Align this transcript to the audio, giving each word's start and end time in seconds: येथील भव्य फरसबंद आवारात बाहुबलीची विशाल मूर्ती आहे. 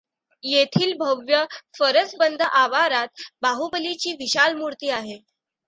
येथील 0.43 0.93
भव्य 0.99 1.43
फरसबंद 1.79 2.41
आवारात 2.43 3.21
बाहुबलीची 3.41 4.13
विशाल 4.13 4.55
मूर्ती 4.55 4.89
आहे. 4.89 5.19